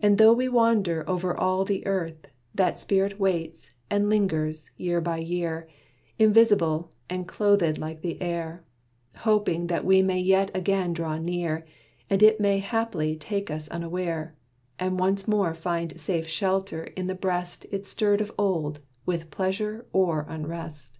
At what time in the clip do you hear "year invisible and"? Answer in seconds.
5.18-7.28